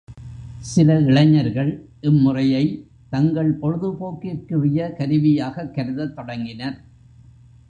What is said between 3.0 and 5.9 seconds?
தங்கள் பொழுதுபோக்கிற்குரிய கருவியாகக்